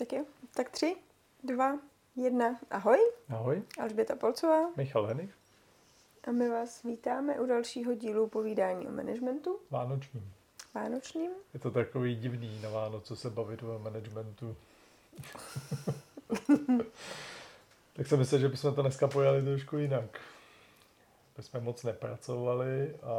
Tak 0.00 0.12
jo, 0.12 0.24
tak 0.54 0.70
tři, 0.70 0.96
dva, 1.44 1.78
jedna. 2.16 2.58
Ahoj, 2.70 2.98
Ahoj, 3.28 3.62
Alžběta 3.80 4.16
Polcová 4.16 4.70
Michal 4.76 5.06
Henich, 5.06 5.34
a 6.24 6.32
my 6.32 6.48
vás 6.48 6.82
vítáme 6.82 7.40
u 7.40 7.46
dalšího 7.46 7.94
dílu 7.94 8.26
povídání 8.28 8.88
o 8.88 8.92
managementu 8.92 9.58
Vánočním. 9.70 10.32
vánočním. 10.74 11.30
Je 11.54 11.60
to 11.60 11.70
takový 11.70 12.16
divný 12.16 12.60
na 12.62 12.70
Vánoce 12.70 13.16
se 13.16 13.30
bavit 13.30 13.62
o 13.62 13.78
managementu. 13.78 14.56
tak 17.92 18.06
jsem 18.06 18.18
myslel, 18.18 18.40
že 18.40 18.48
bychom 18.48 18.74
to 18.74 18.82
dneska 18.82 19.08
pojali 19.08 19.42
trošku 19.42 19.76
jinak. 19.76 20.20
My 21.36 21.42
jsme 21.42 21.60
moc 21.60 21.84
nepracovali 21.84 22.96
a, 23.02 23.10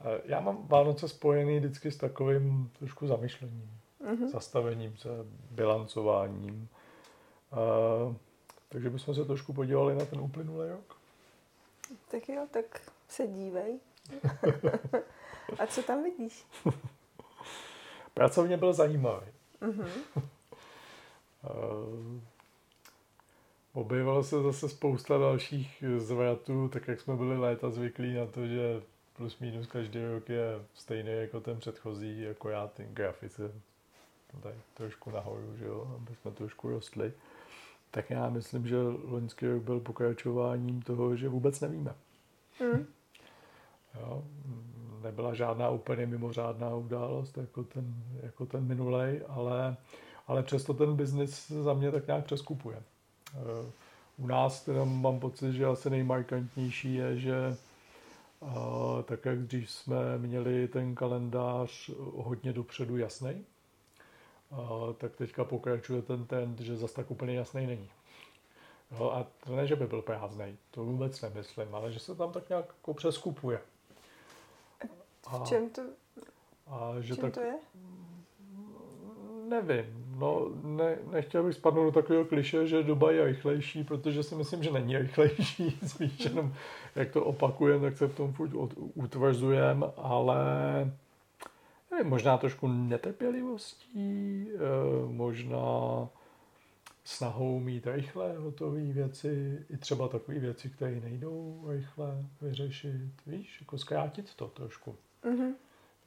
a 0.00 0.04
já 0.24 0.40
mám 0.40 0.66
Vánoce 0.66 1.08
spojený 1.08 1.58
vždycky 1.58 1.90
s 1.90 1.96
takovým 1.96 2.70
trošku 2.78 3.06
zamyšlením, 3.06 3.79
Mhm. 4.04 4.28
zastavením 4.28 4.96
se, 4.96 5.08
bilancováním. 5.50 6.68
A, 7.52 7.56
takže 8.68 8.90
bychom 8.90 9.14
se 9.14 9.24
trošku 9.24 9.52
podívali 9.52 9.94
na 9.94 10.04
ten 10.04 10.20
uplynulý 10.20 10.68
rok. 10.68 10.96
Tak 12.10 12.28
jo, 12.28 12.46
tak 12.50 12.90
se 13.08 13.26
dívej. 13.26 13.80
a 15.58 15.66
co 15.66 15.82
tam 15.82 16.02
vidíš? 16.02 16.46
Pracovně 18.14 18.56
byl 18.56 18.72
zajímavý. 18.72 19.26
Mhm. 19.60 19.88
Uh, 21.44 22.20
objevilo 23.72 24.24
se 24.24 24.42
zase 24.42 24.68
spousta 24.68 25.18
dalších 25.18 25.84
zvratů, 25.96 26.68
tak 26.68 26.88
jak 26.88 27.00
jsme 27.00 27.16
byli 27.16 27.38
léta 27.38 27.70
zvyklí 27.70 28.14
na 28.14 28.26
to, 28.26 28.46
že 28.46 28.82
plus 29.16 29.38
minus 29.38 29.66
každý 29.66 30.04
rok 30.04 30.28
je 30.28 30.64
stejný 30.74 31.12
jako 31.12 31.40
ten 31.40 31.58
předchozí, 31.58 32.22
jako 32.22 32.48
já 32.48 32.66
ten 32.66 32.94
grafice 32.94 33.52
tady 34.40 34.54
trošku 34.74 35.10
nahoru, 35.10 35.56
že 35.56 35.64
jo, 35.64 35.96
aby 35.96 36.14
jsme 36.14 36.30
trošku 36.30 36.68
rostli. 36.70 37.12
Tak 37.90 38.10
já 38.10 38.30
myslím, 38.30 38.66
že 38.66 38.76
loňský 39.04 39.46
rok 39.46 39.62
byl 39.62 39.80
pokračováním 39.80 40.82
toho, 40.82 41.16
že 41.16 41.28
vůbec 41.28 41.60
nevíme. 41.60 41.94
Mhm. 42.60 42.86
Jo, 44.00 44.24
nebyla 45.02 45.34
žádná 45.34 45.70
úplně 45.70 46.06
mimořádná 46.06 46.74
událost 46.74 47.38
jako 47.38 47.64
ten, 47.64 47.94
jako 48.22 48.46
ten 48.46 48.64
minulej, 48.64 49.22
ale, 49.28 49.76
ale 50.26 50.42
přesto 50.42 50.74
ten 50.74 50.96
biznis 50.96 51.48
za 51.50 51.74
mě 51.74 51.90
tak 51.90 52.06
nějak 52.06 52.24
přeskupuje. 52.24 52.82
Eh, 53.34 53.70
U 54.18 54.26
nás 54.26 54.64
teda 54.64 54.84
mám 54.84 55.20
pocit, 55.20 55.52
že 55.52 55.66
asi 55.66 55.90
nejmarkantnější 55.90 56.94
je, 56.94 57.18
že 57.18 57.56
a, 58.42 59.02
tak 59.02 59.24
jak 59.24 59.38
dřív 59.38 59.70
jsme 59.70 60.18
měli 60.18 60.68
ten 60.68 60.94
kalendář 60.94 61.90
hodně 62.16 62.52
dopředu 62.52 62.96
jasný, 62.96 63.44
tak 64.98 65.16
teďka 65.16 65.44
pokračuje 65.44 66.02
ten 66.02 66.26
trend, 66.26 66.60
že 66.60 66.76
zas 66.76 66.92
tak 66.92 67.10
úplně 67.10 67.34
jasný 67.34 67.66
není. 67.66 67.88
Jo, 68.90 69.10
a 69.10 69.26
to 69.44 69.56
ne, 69.56 69.66
že 69.66 69.76
by 69.76 69.86
byl 69.86 70.02
prázdnej, 70.02 70.56
to 70.70 70.84
vůbec 70.84 71.20
nemyslím, 71.20 71.74
ale 71.74 71.92
že 71.92 71.98
se 71.98 72.14
tam 72.14 72.32
tak 72.32 72.48
nějak 72.48 72.64
jako 72.66 72.94
přeskupuje. 72.94 73.60
V 75.28 75.44
čem 75.44 75.70
to, 75.70 75.82
a 76.66 76.92
v 76.92 77.02
že 77.02 77.14
čem 77.14 77.22
tak, 77.22 77.34
to 77.34 77.40
je? 77.40 77.54
nevím, 79.50 80.14
no 80.18 80.48
ne, 80.62 80.98
nechtěl 81.12 81.42
bych 81.42 81.54
spadnout 81.54 81.84
do 81.84 82.00
takového 82.00 82.24
kliše, 82.24 82.66
že 82.66 82.82
doba 82.82 83.10
je 83.10 83.24
rychlejší, 83.24 83.84
protože 83.84 84.22
si 84.22 84.34
myslím, 84.34 84.62
že 84.62 84.70
není 84.70 84.98
rychlejší, 84.98 85.78
spíš 85.86 86.20
jenom 86.20 86.54
jak 86.96 87.10
to 87.10 87.24
opakujeme, 87.24 87.90
tak 87.90 87.98
se 87.98 88.08
v 88.08 88.16
tom 88.16 88.32
furt 88.32 88.50
utvrzujeme, 88.94 89.86
ale 89.96 90.36
nevím, 92.00 92.10
možná 92.10 92.38
trošku 92.38 92.68
netrpělivostí, 92.68 94.48
eh, 94.54 94.58
možná 95.06 96.08
snahou 97.04 97.60
mít 97.60 97.86
rychle 97.86 98.38
hotové 98.38 98.80
věci, 98.80 99.64
i 99.70 99.76
třeba 99.76 100.08
takové 100.08 100.38
věci, 100.38 100.68
které 100.70 101.00
nejdou 101.00 101.64
rychle 101.68 102.24
vyřešit, 102.40 103.12
víš, 103.26 103.60
jako 103.60 103.78
zkrátit 103.78 104.34
to 104.34 104.48
trošku. 104.48 104.96
Mhm. 105.24 105.54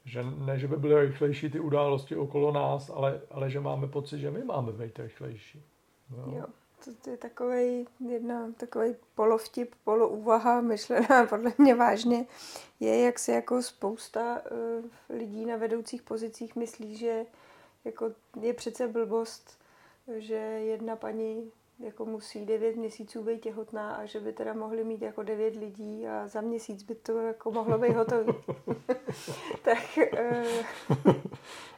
Že 0.06 0.24
ne, 0.24 0.60
že 0.60 0.68
by 0.68 0.78
byly 0.78 1.08
rychlejší 1.08 1.50
ty 1.50 1.60
události 1.60 2.16
okolo 2.16 2.52
nás, 2.52 2.90
ale, 2.90 3.22
ale 3.32 3.50
že 3.50 3.60
máme 3.60 3.88
pocit, 3.88 4.20
že 4.20 4.32
my 4.32 4.44
máme 4.44 4.72
být 4.72 5.00
rychlejší. 5.00 5.64
No. 6.10 6.38
Jo. 6.38 6.46
To, 6.86 7.10
je 7.10 7.18
takový 7.18 7.88
jedna 8.10 8.52
takový 8.58 8.96
polovtip, 9.16 9.76
polouvaha, 9.84 10.62
myšlená 10.62 11.26
podle 11.30 11.54
mě 11.58 11.76
vážně, 11.76 12.26
je, 12.80 13.02
jak 13.02 13.20
se 13.20 13.32
jako 13.32 13.62
spousta 13.62 14.42
uh, 14.52 14.86
lidí 15.18 15.46
na 15.46 15.58
vedoucích 15.58 16.02
pozicích 16.02 16.56
myslí, 16.56 16.98
že 16.98 17.26
jako 17.86 18.12
je 18.42 18.54
přece 18.54 18.88
blbost, 18.88 19.60
že 20.18 20.36
jedna 20.36 20.96
paní 20.96 21.52
jako 21.80 22.06
musí 22.06 22.46
devět 22.46 22.76
měsíců 22.76 23.24
být 23.24 23.42
těhotná 23.42 23.96
a 23.96 24.06
že 24.06 24.20
by 24.20 24.34
teda 24.34 24.54
mohli 24.54 24.84
mít 24.84 25.02
jako 25.02 25.24
devět 25.24 25.56
lidí 25.56 26.08
a 26.08 26.28
za 26.28 26.42
měsíc 26.42 26.84
by 26.84 26.96
to 26.96 27.20
jako 27.20 27.52
mohlo 27.52 27.78
být 27.78 27.96
hotový. 27.96 28.34
tak 29.64 30.00
uh, 31.06 31.14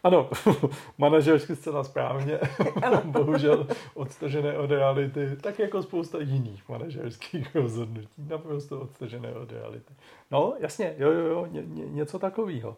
Ano, 0.05 0.29
manažersky 0.97 1.55
zcela 1.55 1.83
správně, 1.83 2.39
bohužel 3.03 3.67
odstažené 3.93 4.57
od 4.57 4.71
reality, 4.71 5.35
tak 5.41 5.59
jako 5.59 5.83
spousta 5.83 6.17
jiných 6.21 6.69
manažerských 6.69 7.55
rozhodnutí, 7.55 8.25
naprosto 8.27 8.81
odstažené 8.81 9.33
od 9.33 9.51
reality. 9.51 9.93
No, 10.31 10.53
jasně, 10.59 10.95
jo, 10.97 11.11
jo, 11.11 11.27
jo, 11.27 11.47
ně, 11.51 11.61
ně, 11.65 11.85
něco 11.85 12.19
takového. 12.19 12.77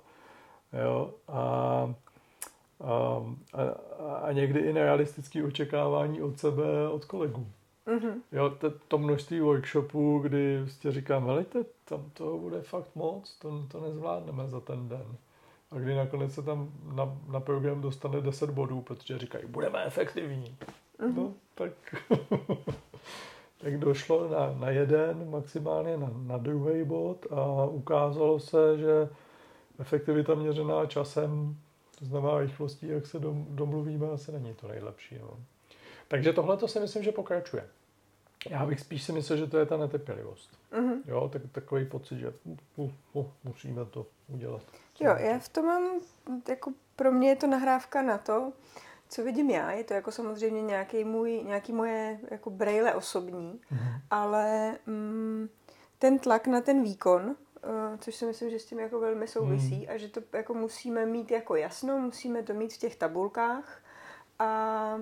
Jo, 0.83 1.13
a, 1.27 1.94
a, 2.81 3.23
a, 3.53 3.63
a 4.15 4.31
někdy 4.31 4.59
i 4.59 4.73
nerealistické 4.73 5.43
očekávání 5.43 6.21
od 6.21 6.39
sebe, 6.39 6.89
od 6.89 7.05
kolegů. 7.05 7.47
mhm, 7.85 8.21
Jo, 8.31 8.49
to, 8.49 8.71
to 8.88 8.97
množství 8.97 9.39
workshopů, 9.39 10.19
kdy 10.19 10.59
prostě 10.61 10.91
říkám, 10.91 11.25
helejte, 11.25 11.65
tam 11.85 12.09
toho 12.13 12.38
bude 12.38 12.61
fakt 12.61 12.95
moc, 12.95 13.35
to, 13.39 13.65
to 13.67 13.79
nezvládneme 13.81 14.47
za 14.47 14.59
ten 14.59 14.89
den. 14.89 15.05
A 15.71 15.79
kdy 15.79 15.95
nakonec 15.95 16.33
se 16.33 16.41
tam 16.43 16.69
na, 16.95 17.17
na 17.31 17.39
program 17.39 17.81
dostane 17.81 18.21
10 18.21 18.49
bodů, 18.49 18.81
protože 18.81 19.17
říkají, 19.19 19.45
budeme 19.47 19.83
efektivní. 19.85 20.55
mhm. 20.99 21.15
No, 21.15 21.33
tak, 21.55 21.71
tak 23.57 23.77
došlo 23.79 24.29
na, 24.29 24.53
na 24.59 24.69
jeden, 24.69 25.29
maximálně 25.29 25.97
na, 25.97 26.11
na 26.25 26.38
druhý 26.38 26.83
bod 26.83 27.25
a 27.31 27.65
ukázalo 27.65 28.39
se, 28.39 28.77
že 28.77 29.09
efektivita 29.79 30.35
měřená 30.35 30.85
časem, 30.85 31.57
to 31.99 32.05
znamená 32.05 32.39
rychlostí, 32.39 32.87
jak 32.87 33.05
se 33.07 33.19
dom, 33.19 33.45
domluvíme, 33.49 34.07
asi 34.07 34.31
není 34.31 34.53
to 34.53 34.67
nejlepší. 34.67 35.17
No. 35.21 35.39
Takže 36.07 36.33
tohle 36.33 36.57
to 36.57 36.67
si 36.67 36.79
myslím, 36.79 37.03
že 37.03 37.11
pokračuje. 37.11 37.67
Já 38.49 38.65
bych 38.65 38.79
spíš 38.79 39.03
si 39.03 39.11
myslel, 39.11 39.37
že 39.37 39.47
to 39.47 39.57
je 39.57 39.65
ta 39.65 39.77
netrpělivost. 39.77 40.49
Mhm. 40.77 41.01
Jo, 41.07 41.29
tak, 41.33 41.41
takový 41.51 41.85
pocit, 41.85 42.17
že 42.19 42.33
uh, 42.45 42.55
uh, 42.75 42.91
uh, 43.13 43.25
musíme 43.43 43.85
to 43.85 44.05
udělat. 44.27 44.61
Jo, 44.99 45.15
já 45.17 45.39
v 45.39 45.49
tom 45.49 45.65
mám, 45.65 45.83
jako 46.49 46.71
pro 46.95 47.11
mě 47.11 47.29
je 47.29 47.35
to 47.35 47.47
nahrávka 47.47 48.01
na 48.01 48.17
to, 48.17 48.53
co 49.09 49.23
vidím 49.23 49.49
já, 49.49 49.71
je 49.71 49.83
to 49.83 49.93
jako 49.93 50.11
samozřejmě 50.11 50.61
nějaký 50.61 51.03
můj, 51.03 51.43
nějaký 51.43 51.73
moje 51.73 52.19
jako 52.31 52.49
brejle 52.49 52.93
osobní, 52.93 53.59
Mhm. 53.71 53.89
ale 54.09 54.75
mm, 54.85 55.49
ten 55.99 56.19
tlak 56.19 56.47
na 56.47 56.61
ten 56.61 56.83
výkon, 56.83 57.35
což 58.00 58.16
si 58.16 58.25
myslím, 58.25 58.50
že 58.50 58.59
s 58.59 58.66
tím 58.66 58.79
jako 58.79 59.00
velmi 59.00 59.28
souvisí 59.28 59.88
a 59.89 59.97
že 59.97 60.07
to 60.07 60.22
jako 60.33 60.53
musíme 60.53 61.05
mít 61.05 61.31
jako 61.31 61.55
jasno, 61.55 61.97
musíme 62.00 62.44
to 62.44 62.53
mít 62.53 62.73
v 62.73 62.78
těch 62.78 62.95
tabulkách 62.95 63.79
a 64.39 65.00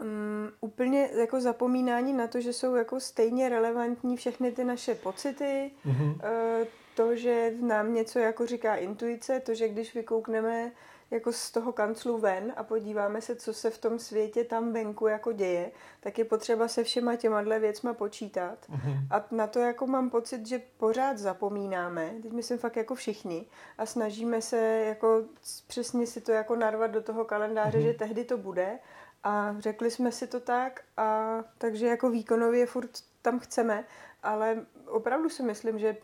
um, 0.00 0.50
úplně 0.60 1.10
jako 1.14 1.40
zapomínání 1.40 2.12
na 2.12 2.26
to, 2.26 2.40
že 2.40 2.52
jsou 2.52 2.74
jako 2.74 3.00
stejně 3.00 3.48
relevantní 3.48 4.16
všechny 4.16 4.52
ty 4.52 4.64
naše 4.64 4.94
pocity, 4.94 5.70
Mhm. 5.84 6.20
Eh, 6.22 6.66
to, 6.94 7.16
že 7.16 7.52
nám 7.60 7.94
něco 7.94 8.18
jako 8.18 8.46
říká 8.46 8.76
intuice, 8.76 9.40
to, 9.40 9.54
že 9.54 9.68
když 9.68 9.94
vykoukneme 9.94 10.72
jako 11.10 11.32
z 11.32 11.50
toho 11.50 11.72
kanclu 11.72 12.18
ven 12.18 12.52
a 12.56 12.62
podíváme 12.62 13.20
se, 13.22 13.36
co 13.36 13.54
se 13.54 13.70
v 13.70 13.78
tom 13.78 13.98
světě 13.98 14.44
tam 14.44 14.72
venku 14.72 15.06
jako 15.06 15.32
děje, 15.32 15.70
tak 16.00 16.18
je 16.18 16.24
potřeba 16.24 16.68
se 16.68 16.84
všema 16.84 17.16
těma 17.16 17.42
věcma 17.42 17.94
počítat. 17.94 18.58
Mhm. 18.68 18.92
A 19.10 19.24
na 19.30 19.46
to 19.46 19.58
jako 19.58 19.86
mám 19.86 20.10
pocit, 20.10 20.46
že 20.46 20.62
pořád 20.76 21.18
zapomínáme, 21.18 22.14
teď 22.22 22.32
myslím 22.32 22.58
fakt 22.58 22.76
jako 22.76 22.94
všichni, 22.94 23.46
a 23.78 23.86
snažíme 23.86 24.42
se 24.42 24.56
jako 24.88 25.22
přesně 25.66 26.06
si 26.06 26.20
to 26.20 26.32
jako 26.32 26.56
narvat 26.56 26.90
do 26.90 27.02
toho 27.02 27.24
kalendáře, 27.24 27.78
Mhm. 27.78 27.86
že 27.86 27.94
tehdy 27.94 28.24
to 28.24 28.38
bude 28.38 28.78
a 29.24 29.54
řekli 29.58 29.90
jsme 29.90 30.12
si 30.12 30.26
to 30.26 30.40
tak 30.40 30.80
a 30.96 31.38
takže 31.58 31.86
jako 31.86 32.10
výkonově 32.10 32.66
furt 32.66 32.90
tam 33.22 33.38
chceme, 33.38 33.84
ale 34.22 34.66
opravdu 34.86 35.28
si 35.28 35.42
myslím, 35.42 35.78
že 35.78 35.96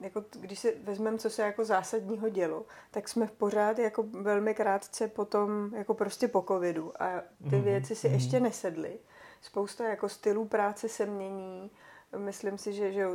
jako 0.00 0.20
t- 0.20 0.38
když 0.38 0.58
si 0.58 0.76
vezmeme, 0.82 1.18
co 1.18 1.30
se 1.30 1.42
jako 1.42 1.64
zásadního 1.64 2.28
dělo, 2.28 2.64
tak 2.90 3.08
jsme 3.08 3.26
pořád 3.38 3.78
jako 3.78 4.02
velmi 4.02 4.54
krátce 4.54 5.08
potom 5.08 5.74
jako 5.74 5.94
prostě 5.94 6.28
po 6.28 6.42
covidu 6.48 6.92
a 7.02 7.20
ty 7.50 7.56
Mhm, 7.56 7.64
věci 7.64 7.94
si 7.94 8.06
mhm. 8.08 8.14
ještě 8.14 8.40
nesedly. 8.40 8.98
Spousta 9.42 9.84
jako 9.88 10.08
stylů 10.08 10.44
práce 10.44 10.88
se 10.88 11.06
mění. 11.06 11.70
Myslím 12.16 12.58
si, 12.58 12.72
že, 12.72 12.92
že 12.92 13.06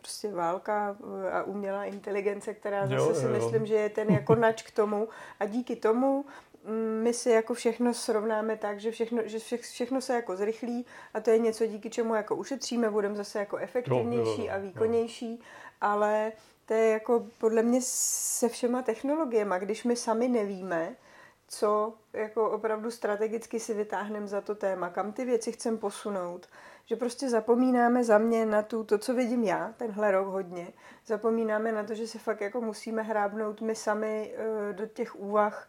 prostě 0.00 0.32
válka 0.32 0.96
eh, 1.26 1.30
a 1.32 1.42
umělá 1.42 1.84
inteligence, 1.84 2.54
která 2.54 2.86
zase 2.86 3.14
si 3.14 3.24
jo, 3.26 3.32
jo. 3.32 3.38
myslím, 3.38 3.66
že 3.66 3.74
je 3.74 3.88
ten 3.88 4.08
jako 4.10 4.34
nač 4.34 4.62
k 4.62 4.70
tomu 4.70 5.08
a 5.40 5.44
díky 5.46 5.76
tomu 5.76 6.24
mm, 6.24 6.30
my 7.02 7.14
si 7.14 7.30
jako 7.30 7.54
všechno 7.54 7.94
srovnáme 7.94 8.56
tak, 8.56 8.80
že 8.80 8.90
všechno, 8.90 9.22
že 9.24 9.38
vše, 9.38 9.56
všechno 9.56 10.00
se 10.00 10.14
jako 10.14 10.36
zrychlí 10.36 10.86
a 11.14 11.20
to 11.20 11.30
je 11.30 11.38
něco, 11.38 11.66
díky 11.66 11.90
čemu 11.90 12.14
jako 12.14 12.36
ušetříme, 12.36 12.90
budeme 12.90 13.14
zase 13.14 13.38
jako 13.38 13.56
efektivnější 13.56 14.40
jo, 14.40 14.46
jo, 14.46 14.52
a 14.54 14.58
výkonnější, 14.58 15.30
jo. 15.30 15.44
ale 15.80 16.32
to 16.66 16.74
je 16.74 16.88
jako 16.88 17.26
podle 17.38 17.62
mě 17.62 17.80
se 17.82 18.48
všema 18.48 18.82
technologiemi, 18.82 19.54
když 19.58 19.84
my 19.84 19.96
sami 19.96 20.28
nevíme, 20.28 20.96
co 21.48 21.94
jako 22.12 22.50
opravdu 22.50 22.90
strategicky 22.90 23.60
si 23.60 23.74
vytáhneme 23.74 24.26
za 24.26 24.40
to 24.40 24.54
téma, 24.54 24.90
kam 24.90 25.12
ty 25.12 25.24
věci 25.24 25.52
chcem 25.52 25.78
posunout, 25.78 26.46
že 26.84 26.96
prostě 26.96 27.30
zapomínáme 27.30 28.04
za 28.04 28.18
mě 28.18 28.46
na 28.46 28.62
tu, 28.62 28.84
to, 28.84 28.98
co 28.98 29.14
vidím 29.14 29.44
já, 29.44 29.74
tenhle 29.76 30.10
rok 30.10 30.26
hodně, 30.26 30.68
zapomínáme 31.06 31.72
na 31.72 31.84
to, 31.84 31.94
že 31.94 32.06
se 32.06 32.18
fakt 32.18 32.40
jako 32.40 32.60
musíme 32.60 33.02
hrábnout 33.02 33.60
my 33.60 33.74
sami 33.74 34.34
uh, 34.34 34.76
do 34.76 34.86
těch 34.86 35.16
úvah, 35.16 35.68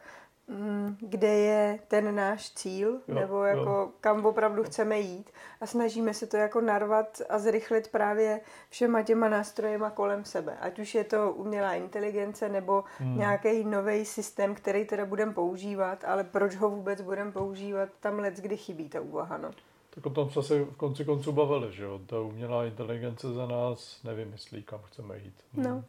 kde 1.00 1.28
je 1.28 1.80
ten 1.88 2.16
náš 2.16 2.52
cíl, 2.52 3.02
jo, 3.08 3.16
nebo 3.16 3.44
jako 3.44 3.70
jo. 3.70 3.90
kam 4.02 4.26
opravdu 4.26 4.64
chceme 4.64 5.00
jít 5.00 5.32
a 5.62 5.66
snažíme 5.66 6.14
se 6.14 6.28
to 6.28 6.38
jako 6.38 6.62
narvat 6.62 7.22
a 7.30 7.40
zrychlit 7.40 7.88
právě 7.88 8.42
všema 8.70 9.04
těma 9.04 9.30
nástrojema 9.30 9.90
kolem 9.90 10.26
sebe. 10.26 10.58
Ať 10.62 10.80
už 10.80 10.96
je 10.96 11.04
to 11.04 11.32
umělá 11.32 11.74
inteligence 11.74 12.50
nebo 12.50 12.84
hmm. 12.98 13.18
nějaký 13.18 13.64
nový 13.64 14.06
systém, 14.06 14.56
který 14.56 14.86
teda 14.86 15.06
budeme 15.06 15.34
používat, 15.34 16.04
ale 16.04 16.24
proč 16.24 16.56
ho 16.56 16.70
vůbec 16.70 17.02
budeme 17.02 17.32
používat, 17.32 17.90
tam 18.00 18.20
let 18.20 18.36
kdy 18.36 18.58
chybí 18.58 18.90
ta 18.90 19.02
úvaha. 19.02 19.38
No. 19.38 19.52
Tak 19.90 20.06
o 20.06 20.10
tom 20.10 20.30
jsme 20.30 20.44
se 20.44 20.64
v 20.64 20.76
konci 20.76 21.06
konců 21.06 21.32
bavili, 21.32 21.74
že 21.74 21.84
jo? 21.84 22.00
Ta 22.06 22.20
umělá 22.20 22.66
inteligence 22.66 23.34
za 23.34 23.48
nás 23.48 24.04
nevymyslí, 24.04 24.64
kam 24.64 24.80
chceme 24.80 25.18
jít. 25.18 25.36
Hmm. 25.54 25.64
No. 25.64 25.84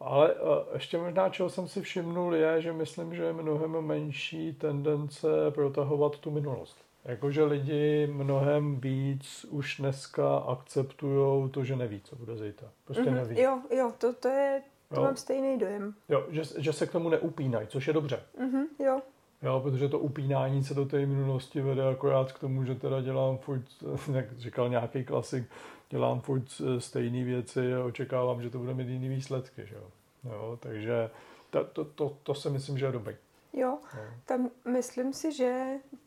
Ale 0.00 0.34
eh, 0.34 0.74
ještě 0.74 0.98
možná, 0.98 1.28
čeho 1.28 1.50
jsem 1.50 1.68
si 1.68 1.82
všimnul, 1.82 2.34
je, 2.34 2.62
že 2.62 2.72
myslím, 2.72 3.14
že 3.14 3.22
je 3.22 3.32
mnohem 3.32 3.80
menší 3.80 4.52
tendence 4.52 5.28
protahovat 5.50 6.18
tu 6.18 6.30
minulost. 6.30 6.76
Jakože 7.04 7.44
lidi 7.44 8.06
mnohem 8.12 8.80
víc 8.80 9.46
už 9.50 9.76
dneska 9.76 10.36
akceptují 10.36 11.50
to, 11.50 11.64
že 11.64 11.76
neví, 11.76 12.00
co 12.04 12.16
bude 12.16 12.36
zítra. 12.36 12.68
Prostě 12.84 13.02
mm-hmm. 13.02 13.14
neví. 13.14 13.40
Jo, 13.40 13.60
jo, 13.76 13.92
to, 13.98 14.12
to 14.12 14.28
je, 14.28 14.62
to 14.88 14.96
jo. 14.96 15.02
mám 15.02 15.16
stejný 15.16 15.58
dojem. 15.58 15.94
Jo, 16.08 16.26
že, 16.28 16.42
že 16.58 16.72
se 16.72 16.86
k 16.86 16.92
tomu 16.92 17.08
neupínají, 17.08 17.66
což 17.66 17.86
je 17.86 17.92
dobře. 17.92 18.22
Mm-hmm, 18.40 18.64
jo. 18.78 19.00
Jo, 19.42 19.60
protože 19.60 19.88
to 19.88 19.98
upínání 19.98 20.64
se 20.64 20.74
do 20.74 20.84
té 20.84 21.06
minulosti 21.06 21.60
vede 21.60 21.88
akorát 21.88 22.32
k 22.32 22.38
tomu, 22.38 22.64
že 22.64 22.74
teda 22.74 23.00
dělám 23.00 23.38
furt, 23.38 23.64
jak 24.12 24.38
říkal 24.38 24.68
nějaký 24.68 25.04
klasik, 25.04 25.44
dělám 25.90 26.20
furt 26.20 26.44
eh, 26.60 26.80
stejné 26.80 27.24
věci 27.24 27.74
a 27.74 27.84
očekávám, 27.84 28.42
že 28.42 28.50
to 28.50 28.58
bude 28.58 28.74
mít 28.74 28.88
jiný 28.88 29.08
výsledky. 29.08 29.66
Že 29.66 29.74
jo? 29.74 29.90
Jo, 30.24 30.58
takže 30.60 31.10
to, 31.50 31.64
to, 31.64 31.84
to, 31.84 32.16
to 32.22 32.34
si 32.34 32.50
myslím, 32.50 32.78
že 32.78 32.86
je 32.86 32.92
dobrý. 32.92 33.16
Jo, 33.52 33.78
no. 33.94 34.00
tam 34.24 34.50
myslím 34.64 35.12
si, 35.12 35.32
že 35.32 35.66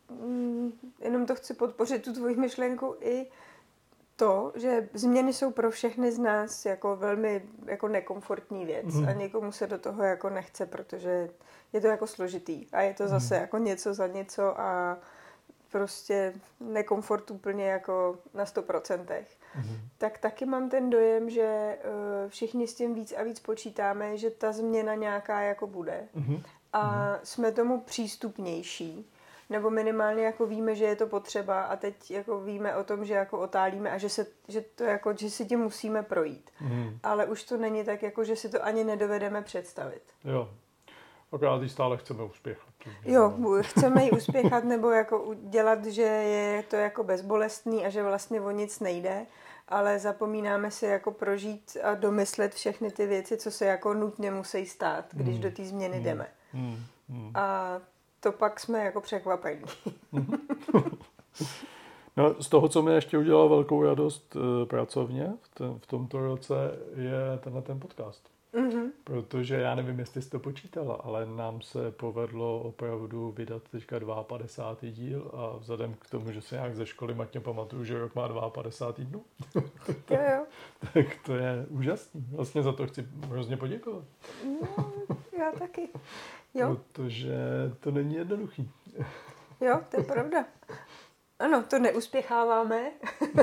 mm, 0.10 0.72
jenom 1.00 1.26
to 1.26 1.36
chci 1.36 1.54
podpořit, 1.54 2.04
tu 2.04 2.14
tvoji 2.14 2.36
myšlenku 2.36 2.96
i 3.02 3.26
to, 4.16 4.52
že 4.56 4.90
změny 4.94 5.34
jsou 5.34 5.52
pro 5.52 5.72
všechny 5.72 6.12
z 6.12 6.20
nás 6.20 6.66
jako 6.66 6.96
velmi 6.96 7.44
jako 7.66 7.88
nekomfortní 7.88 8.66
věc 8.66 8.96
mm. 8.96 9.08
a 9.08 9.12
někomu 9.12 9.52
se 9.52 9.68
do 9.68 9.78
toho 9.78 10.04
jako 10.04 10.30
nechce, 10.30 10.66
protože 10.66 11.30
je 11.74 11.82
to 11.82 11.88
jako 11.88 12.08
složitý 12.08 12.68
a 12.72 12.82
je 12.82 12.94
to 12.94 13.08
zase 13.08 13.36
mm. 13.36 13.42
jako 13.42 13.58
něco 13.58 13.94
za 13.94 14.08
něco 14.08 14.60
a 14.62 14.98
prostě 15.74 16.34
nekomfort 16.60 17.32
úplně 17.32 17.68
jako 17.68 18.18
na 18.34 18.46
100%. 18.46 19.06
Mm-hmm. 19.06 19.80
Tak 19.98 20.18
taky 20.18 20.46
mám 20.46 20.70
ten 20.70 20.90
dojem, 20.90 21.30
že 21.30 21.78
uh, 21.86 22.30
všichni 22.30 22.68
s 22.68 22.76
tím 22.76 22.94
víc 22.96 23.14
a 23.18 23.24
víc 23.24 23.40
počítáme, 23.40 24.18
že 24.18 24.30
ta 24.30 24.52
změna 24.52 24.96
nějaká 24.96 25.42
jako 25.42 25.68
bude. 25.68 26.08
Mm-hmm. 26.16 26.44
A 26.74 26.84
mm-hmm. 26.84 27.20
jsme 27.24 27.52
tomu 27.52 27.82
přístupnější. 27.82 29.10
Nebo 29.50 29.70
minimálně 29.70 30.24
jako 30.26 30.46
víme, 30.46 30.76
že 30.76 30.86
je 30.86 30.96
to 30.96 31.08
potřeba 31.08 31.62
a 31.64 31.76
teď 31.76 32.12
jako 32.12 32.40
víme 32.40 32.76
o 32.76 32.84
tom, 32.84 33.06
že 33.06 33.14
jako 33.14 33.40
otálíme 33.40 33.92
a 33.92 33.98
že, 33.98 34.10
se, 34.10 34.26
že, 34.48 34.62
to 34.62 34.84
jako, 34.84 35.14
že 35.18 35.30
si 35.30 35.46
tím 35.46 35.60
musíme 35.60 36.04
projít. 36.04 36.50
Mm. 36.62 37.00
Ale 37.04 37.26
už 37.26 37.44
to 37.44 37.58
není 37.58 37.84
tak, 37.84 38.04
jako, 38.04 38.24
že 38.24 38.36
si 38.36 38.50
to 38.50 38.66
ani 38.66 38.84
nedovedeme 38.84 39.42
představit. 39.42 40.04
Jo, 40.24 40.50
Akorát 41.34 41.62
ji 41.62 41.70
stále 41.70 41.98
chceme 41.98 42.24
uspěchat. 42.24 42.74
Jo, 43.06 43.34
chceme 43.62 44.04
ji 44.04 44.12
uspěchat 44.12 44.64
nebo 44.64 44.90
jako 44.90 45.36
dělat, 45.50 45.86
že 45.86 46.02
je 46.02 46.64
to 46.64 46.76
jako 46.76 47.04
bezbolestný 47.04 47.86
a 47.86 47.90
že 47.90 48.04
vlastně 48.04 48.42
o 48.42 48.52
nic 48.52 48.80
nejde, 48.80 49.26
ale 49.68 50.00
zapomínáme 50.00 50.72
si 50.72 50.86
jako 50.86 51.12
prožít 51.12 51.78
a 51.84 51.96
domyslet 51.96 52.54
všechny 52.54 52.92
ty 52.92 53.08
věci, 53.08 53.38
co 53.38 53.52
se 53.52 53.66
jako 53.66 53.94
nutně 53.94 54.32
musí 54.32 54.66
stát, 54.66 55.06
když 55.12 55.36
hmm. 55.36 55.44
do 55.44 55.52
té 55.52 55.66
změny 55.66 55.96
hmm. 55.96 56.04
jdeme. 56.04 56.28
Hmm. 56.52 56.78
Hmm. 57.10 57.32
A 57.36 57.78
to 58.20 58.32
pak 58.32 58.60
jsme 58.60 58.86
jako 58.86 59.02
překvapení. 59.02 59.64
No, 62.18 62.44
z 62.44 62.50
toho, 62.50 62.70
co 62.70 62.82
mi 62.82 62.94
ještě 62.94 63.18
udělalo 63.18 63.50
velkou 63.50 63.84
radost 63.84 64.36
uh, 64.36 64.42
pracovně 64.66 65.34
v, 65.42 65.78
v 65.78 65.88
tomto 65.88 66.20
roce, 66.20 66.56
je 66.96 67.40
tenhle 67.40 67.62
ten 67.62 67.80
podcast. 67.80 68.30
Mm-hmm. 68.54 68.92
Protože 69.04 69.56
já 69.56 69.76
nevím, 69.76 70.00
jestli 70.00 70.22
jsi 70.22 70.30
to 70.30 70.40
počítala, 70.40 70.96
ale 70.96 71.26
nám 71.26 71.62
se 71.62 71.92
povedlo 71.92 72.60
opravdu 72.60 73.32
vydat 73.32 73.64
teďka 73.72 74.00
52. 74.24 74.92
díl 74.92 75.32
a 75.34 75.58
vzhledem 75.58 75.94
k 75.94 76.10
tomu, 76.10 76.32
že 76.32 76.42
se 76.42 76.56
nějak 76.56 76.76
ze 76.76 76.86
školy 76.86 77.14
matně 77.14 77.40
pamatuju, 77.40 77.84
že 77.84 78.00
rok 78.00 78.16
má 78.16 78.50
52 78.50 79.10
dnů. 79.10 79.26
jo, 80.10 80.20
jo. 80.34 80.46
tak 80.94 81.06
to 81.26 81.36
je 81.36 81.66
úžasný. 81.70 82.26
Vlastně 82.32 82.64
za 82.64 82.72
to 82.72 82.88
chci 82.88 83.08
hrozně 83.28 83.58
poděkovat. 83.58 84.04
no, 84.46 84.94
já 85.38 85.52
taky. 85.52 85.90
Jo. 86.54 86.76
Protože 86.76 87.36
to 87.80 87.92
není 87.92 88.16
jednoduchý. 88.16 88.72
jo, 89.62 89.82
to 89.92 90.00
je 90.00 90.04
pravda. 90.04 90.46
Ano, 91.40 91.64
to 91.64 91.80
neuspěcháváme. 91.80 92.92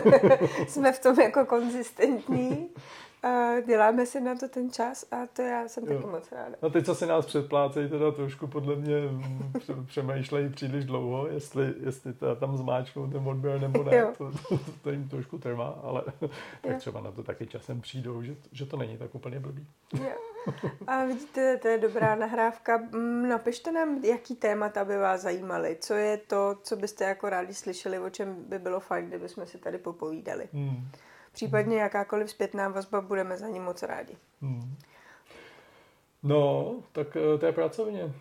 Jsme 0.69 0.93
v 0.93 0.99
tom 0.99 1.21
jako 1.21 1.47
konzistentní. 1.47 2.71
A 3.23 3.61
děláme 3.61 4.07
si 4.07 4.21
na 4.21 4.35
to 4.35 4.49
ten 4.49 4.71
čas 4.71 5.05
a 5.11 5.27
to 5.27 5.43
já 5.43 5.69
jsem 5.69 5.85
jo. 5.85 5.95
taky 5.95 6.07
moc 6.07 6.33
ráda. 6.33 6.57
No 6.63 6.71
teď, 6.71 6.87
co 6.87 6.95
si 6.95 7.07
nás 7.07 7.27
předplácejí, 7.27 7.89
teda 7.89 8.11
trošku 8.11 8.47
podle 8.47 8.77
mě 8.77 8.95
přemýšlejí 9.87 10.49
příliš 10.49 10.85
dlouho, 10.85 11.29
jestli, 11.29 11.75
jestli 11.81 12.13
teda 12.13 12.35
tam 12.35 12.57
zmáčknou 12.57 13.11
ten 13.11 13.29
odběr 13.29 13.61
nebo 13.61 13.83
ne, 13.83 14.13
to, 14.19 14.31
to, 14.49 14.61
to, 14.83 14.91
jim 14.91 15.09
trošku 15.09 15.39
trvá, 15.39 15.81
ale 15.83 16.03
tak 16.61 16.77
třeba 16.77 17.01
na 17.01 17.13
to 17.13 17.23
taky 17.23 17.47
časem 17.47 17.81
přijdou, 17.81 18.23
že, 18.23 18.35
že 18.53 18.67
to 18.67 18.77
není 18.77 18.99
tak 18.99 19.15
úplně 19.15 19.41
blbý. 19.41 19.67
Jo. 19.95 20.13
A 20.87 21.05
vidíte, 21.05 21.57
to 21.57 21.69
je 21.69 21.79
dobrá 21.79 22.15
nahrávka. 22.15 22.83
Napište 23.29 23.73
nám, 23.73 24.05
jaký 24.05 24.35
témata 24.35 24.85
by 24.85 24.99
vás 24.99 25.21
zajímaly. 25.21 25.77
Co 25.81 25.95
je 25.95 26.17
to, 26.17 26.57
co 26.63 26.77
byste 26.77 27.05
jako 27.05 27.29
rádi 27.29 27.55
slyšeli, 27.55 27.99
o 27.99 28.11
čem 28.11 28.45
by 28.49 28.59
bylo 28.59 28.81
fajn, 28.81 29.07
kdybychom 29.07 29.47
si 29.47 29.59
tady 29.59 29.79
popovídali. 29.79 30.49
Hmm. 30.53 30.89
Případně 31.33 31.81
jakákoliv 31.81 32.31
zpětná 32.31 32.69
vazba, 32.69 33.01
budeme 33.01 33.37
za 33.37 33.49
ní 33.49 33.61
moc 33.61 33.83
rádi. 33.83 34.17
Hmm. 34.43 34.77
No, 36.23 36.75
tak 36.93 37.17
eh, 37.17 37.39
to 37.39 37.47
je 37.47 37.53
pracovně. 37.53 38.15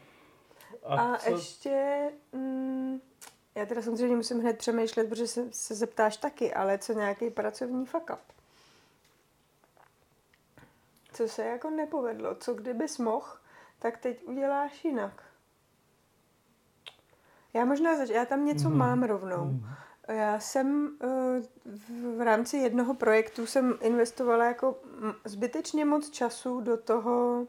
A, 0.84 0.96
A 0.96 1.18
co... 1.18 1.32
ještě, 1.32 2.10
mm, 2.34 3.00
já 3.56 3.66
teda 3.66 3.82
samozřejmě 3.82 4.16
musím 4.16 4.40
hned 4.40 4.58
přemýšlet, 4.58 5.10
protože 5.10 5.28
se, 5.28 5.48
se 5.52 5.76
zeptáš 5.76 6.18
taky, 6.18 6.54
ale 6.54 6.78
co 6.78 6.94
nějaký 6.94 7.30
pracovní 7.30 7.86
fuck 7.86 8.10
up? 8.10 8.20
Co 11.14 11.28
se 11.28 11.46
jako 11.46 11.70
nepovedlo? 11.70 12.36
Co 12.36 12.54
kdybys 12.54 12.98
mohl, 12.98 13.28
tak 13.80 13.98
teď 13.98 14.24
uděláš 14.24 14.86
jinak. 14.86 15.24
Já 17.54 17.66
možná 17.66 17.98
zač- 17.98 18.10
já 18.10 18.26
tam 18.26 18.46
něco 18.46 18.70
mm. 18.70 18.78
mám 18.78 19.04
rovnou. 19.04 19.46
Mm. 19.46 19.66
Já 20.08 20.40
jsem 20.40 20.98
eh, 21.02 21.08
v 22.18 22.22
rámci 22.22 22.58
jednoho 22.58 22.94
projektu 22.94 23.46
jsem 23.46 23.78
investovala 23.82 24.46
jako 24.46 24.78
zbytečně 25.26 25.86
moc 25.86 26.10
času 26.10 26.62
do 26.62 26.78
toho 26.78 27.48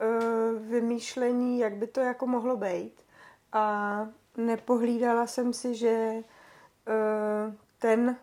eh, 0.00 0.06
vymýšlení, 0.58 1.58
jak 1.58 1.76
by 1.76 1.86
to 1.86 2.00
jako 2.00 2.26
mohlo 2.26 2.56
být. 2.56 2.94
A 3.52 4.08
nepohlídala 4.36 5.26
jsem 5.26 5.52
si, 5.52 5.74
že 5.74 6.22
eh, 6.88 7.54
ten, 7.78 8.16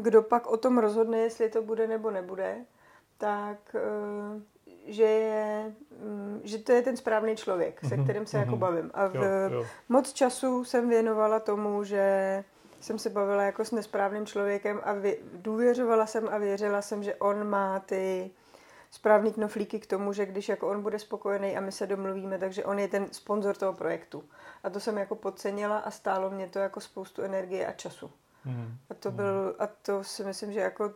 kdo 0.00 0.22
pak 0.22 0.46
o 0.46 0.56
tom 0.56 0.78
rozhodne, 0.78 1.18
jestli 1.18 1.48
to 1.48 1.62
bude 1.62 1.86
nebo 1.86 2.10
nebude, 2.10 2.64
tak 3.18 3.76
že, 4.86 5.02
je, 5.02 5.74
mm, 6.02 6.40
že 6.44 6.58
to 6.58 6.72
je 6.72 6.82
ten 6.82 6.96
správný 6.96 7.36
člověk, 7.36 7.80
se 7.88 7.96
mhm, 7.96 8.04
kterým 8.04 8.26
se 8.26 8.36
mm-hmm. 8.36 8.40
jako 8.40 8.50
mhm. 8.50 8.60
bavím. 8.60 8.90
A 8.94 9.06
v, 9.06 9.14
jo, 9.14 9.22
jo. 9.52 9.66
moc 9.88 10.12
času 10.12 10.64
jsem 10.64 10.88
věnovala 10.88 11.40
tomu, 11.40 11.84
že 11.84 12.44
jsem 12.80 12.98
se 12.98 13.10
bavila 13.10 13.42
jako 13.42 13.64
s 13.64 13.72
nesprávným 13.72 14.26
člověkem 14.26 14.80
a 14.84 14.92
vě, 14.92 15.16
důvěřovala 15.32 16.06
jsem 16.06 16.28
a 16.28 16.38
věřila 16.38 16.82
jsem, 16.82 17.02
že 17.02 17.14
on 17.14 17.48
má 17.48 17.80
ty 17.80 18.30
správný 18.90 19.32
knoflíky 19.32 19.80
k 19.80 19.86
tomu, 19.86 20.12
že 20.12 20.26
když 20.26 20.48
jako 20.48 20.68
on 20.68 20.82
bude 20.82 20.98
spokojený 20.98 21.56
a 21.56 21.60
my 21.60 21.72
se 21.72 21.86
domluvíme, 21.86 22.38
takže 22.38 22.64
on 22.64 22.78
je 22.78 22.88
ten 22.88 23.06
sponzor 23.12 23.56
toho 23.56 23.72
projektu. 23.72 24.24
A 24.62 24.70
to 24.70 24.80
jsem 24.80 24.98
jako 24.98 25.14
podcenila 25.14 25.78
a 25.78 25.90
stálo 25.90 26.30
mě 26.30 26.48
to 26.48 26.58
jako 26.58 26.80
spoustu 26.80 27.22
energie 27.22 27.66
a 27.66 27.72
času. 27.72 28.10
Mm. 28.44 28.78
A 28.90 28.94
to 28.94 29.10
byl, 29.10 29.56
a 29.58 29.66
to 29.66 30.04
si 30.04 30.24
myslím, 30.24 30.52
že 30.52 30.60
jako 30.60 30.94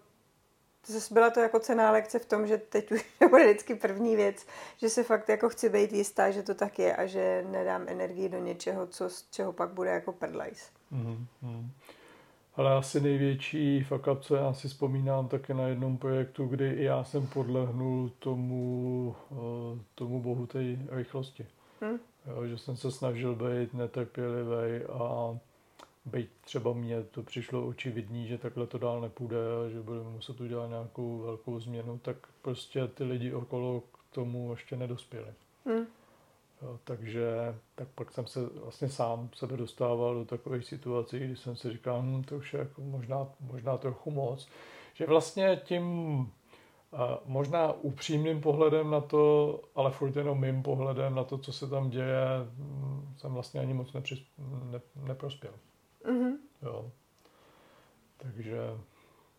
zase 0.87 1.15
byla 1.15 1.31
to 1.31 1.41
jako 1.41 1.59
cená 1.61 1.91
lekce 1.91 2.19
v 2.19 2.27
tom, 2.27 2.47
že 2.47 2.59
teď 2.59 2.93
už 2.93 3.07
bude 3.31 3.45
vždycky 3.45 3.75
první 3.75 4.17
věc, 4.17 4.47
že 4.77 4.89
se 4.89 5.03
fakt 5.03 5.29
jako 5.29 5.49
chci 5.49 5.69
být 5.69 5.93
jistá, 5.93 6.31
že 6.31 6.43
to 6.43 6.55
tak 6.55 6.79
je 6.79 6.97
a 6.97 7.07
že 7.07 7.45
nedám 7.49 7.85
energii 7.87 8.29
do 8.29 8.39
něčeho, 8.39 8.87
co, 8.87 9.11
z 9.11 9.31
čeho 9.31 9.53
pak 9.53 9.71
bude 9.71 9.91
jako 9.91 10.13
prdlajs. 10.13 10.71
Mm-hmm. 10.93 11.67
Ale 12.57 12.77
asi 12.77 13.01
největší 13.01 13.83
fuck 13.83 14.07
up, 14.07 14.21
co 14.21 14.37
já 14.37 14.53
si 14.53 14.69
vzpomínám 14.69 15.29
také 15.29 15.55
na 15.55 15.67
jednom 15.67 15.99
projektu, 15.99 16.47
kdy 16.47 16.71
i 16.71 16.85
já 16.85 17.05
jsem 17.05 17.27
podlehnul 17.27 18.11
tomu, 18.19 19.17
eh, 19.33 19.81
tomu 19.95 20.23
bohu 20.23 20.47
té 20.47 20.59
rychlosti. 20.91 21.47
Hmm. 21.81 21.99
Jo, 22.27 22.47
že 22.47 22.59
jsem 22.59 22.77
se 22.77 22.91
snažil 22.91 23.35
být 23.35 23.75
netrpělivý 23.75 24.85
a 24.85 25.39
být 26.05 26.29
třeba 26.41 26.73
mně 26.73 27.03
to 27.03 27.23
přišlo 27.23 27.67
očividní, 27.67 28.29
že 28.29 28.39
takhle 28.39 28.67
to 28.67 28.79
dál 28.79 29.01
nepůjde 29.01 29.37
a 29.37 29.69
že 29.69 29.81
budeme 29.81 30.11
muset 30.11 30.41
udělat 30.41 30.67
nějakou 30.67 31.19
velkou 31.19 31.61
změnu, 31.61 31.99
tak 31.99 32.17
prostě 32.43 32.87
ty 32.89 33.05
lidi 33.05 33.33
okolo 33.33 33.81
k 33.81 34.15
tomu 34.15 34.51
ještě 34.51 34.77
nedospěli. 34.77 35.29
Hmm. 35.67 35.87
Takže 36.85 37.57
tak 37.75 37.89
pak 37.89 38.13
jsem 38.13 38.27
se 38.27 38.41
vlastně 38.47 38.89
sám 38.89 39.31
sebe 39.35 39.57
dostával 39.57 40.15
do 40.15 40.25
takových 40.25 40.65
situací, 40.65 41.19
kdy 41.19 41.37
jsem 41.37 41.57
si 41.57 41.71
říkal, 41.71 42.03
hm, 42.03 42.23
to 42.23 42.37
už 42.37 42.53
je 42.53 42.59
jako 42.59 42.83
možná, 42.83 43.27
možná 43.41 43.77
trochu 43.77 44.11
moc. 44.11 44.49
Že 44.95 45.07
vlastně 45.07 45.61
tím 45.65 45.85
možná 47.25 47.73
upřímným 47.73 48.41
pohledem 48.41 48.91
na 48.91 49.01
to, 49.01 49.61
ale 49.75 49.91
furt 49.91 50.17
jenom 50.17 50.41
mým 50.41 50.63
pohledem 50.63 51.15
na 51.15 51.25
to, 51.25 51.39
co 51.39 51.53
se 51.53 51.69
tam 51.69 51.91
děje, 51.91 52.27
hm, 52.55 53.15
jsem 53.17 53.33
vlastně 53.33 53.61
ani 53.61 53.75
moc 53.75 53.93
nepřis, 53.93 54.19
ne, 54.71 54.81
neprospěl. 54.97 55.53
Mm-hmm. 56.05 56.37
Jo. 56.63 56.91
Takže, 58.17 58.59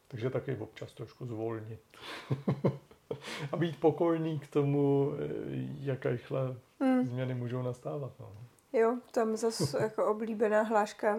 takže 0.08 0.30
taky 0.30 0.58
občas 0.58 0.94
trošku 0.94 1.26
zvolnit. 1.26 1.82
a 3.52 3.58
být 3.58 3.80
pokorný 3.80 4.40
k 4.40 4.48
tomu, 4.48 5.12
jak 5.80 6.06
rychle 6.06 6.56
mm. 6.82 7.08
změny 7.08 7.34
můžou 7.34 7.62
nastávat. 7.62 8.12
No. 8.20 8.28
Jo, 8.74 8.98
tam 9.12 9.38
zase 9.38 9.78
jako 9.84 10.06
oblíbená 10.06 10.62
hláška 10.62 11.18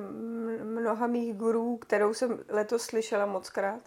mnoha 0.65 1.07
mých 1.07 1.37
gurů, 1.37 1.77
kterou 1.77 2.15
jsem 2.15 2.39
letos 2.49 2.83
slyšela 2.83 3.27
moc 3.27 3.51
krát, 3.51 3.81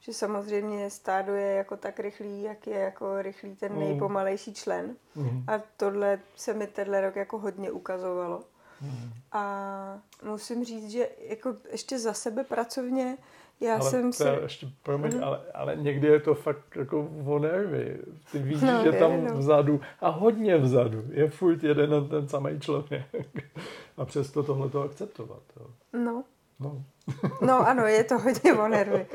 že 0.00 0.12
samozřejmě 0.12 0.90
stádo 0.90 1.34
je 1.34 1.52
jako 1.52 1.76
tak 1.76 2.00
rychlý, 2.00 2.42
jak 2.42 2.66
je 2.66 2.78
jako 2.78 3.22
rychlý 3.22 3.56
ten 3.56 3.72
mm. 3.72 3.78
nejpomalejší 3.78 4.54
člen. 4.54 4.96
Mm. 5.14 5.44
A 5.46 5.58
tohle 5.76 6.20
se 6.36 6.54
mi 6.54 6.66
tenhle 6.66 7.00
rok 7.00 7.16
jako 7.16 7.38
hodně 7.38 7.70
ukazovalo. 7.70 8.44
Mm. 8.80 9.12
A 9.32 10.02
musím 10.22 10.64
říct, 10.64 10.90
že 10.90 11.08
jako 11.18 11.56
ještě 11.70 11.98
za 11.98 12.12
sebe 12.12 12.44
pracovně 12.44 13.18
já 13.62 13.74
ale 13.74 13.90
jsem 13.90 14.12
si... 14.12 14.24
ještě, 14.42 14.66
promiň, 14.82 15.16
mm. 15.16 15.24
ale, 15.24 15.40
ale 15.54 15.76
někdy 15.76 16.08
je 16.08 16.20
to 16.20 16.34
fakt 16.34 16.76
jako 16.76 17.08
o 17.26 17.38
nervy. 17.38 17.98
Ty 18.32 18.38
víš, 18.38 18.60
no, 18.60 18.82
že 18.84 18.92
tam 18.92 19.24
no. 19.24 19.36
vzadu 19.36 19.80
a 20.00 20.08
hodně 20.08 20.56
vzadu 20.56 21.04
je 21.10 21.30
furt 21.30 21.64
jeden 21.64 21.94
a 21.94 22.00
ten 22.00 22.28
samý 22.28 22.60
člověk. 22.60 23.06
A 23.96 24.04
přesto 24.04 24.42
tohle 24.42 24.68
to 24.68 24.82
akceptovat. 24.82 25.42
Jo. 25.60 25.66
No. 25.92 26.24
No. 26.60 26.84
no 27.46 27.68
ano, 27.68 27.86
je 27.86 28.04
to 28.04 28.18
hodně 28.18 28.54
o 28.54 28.68
nervy. 28.68 29.06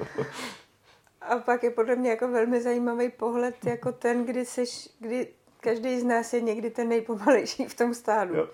a 1.20 1.38
pak 1.38 1.62
je 1.62 1.70
podle 1.70 1.96
mě 1.96 2.10
jako 2.10 2.28
velmi 2.28 2.62
zajímavý 2.62 3.10
pohled 3.10 3.64
jako 3.64 3.92
ten, 3.92 4.24
kdy 4.26 4.44
seš, 4.44 4.88
kdy 5.00 5.28
každý 5.60 6.00
z 6.00 6.04
nás 6.04 6.32
je 6.32 6.40
někdy 6.40 6.70
ten 6.70 6.88
nejpomalejší 6.88 7.64
v 7.64 7.74
tom 7.74 7.94
stádu. 7.94 8.34
Jo. 8.34 8.48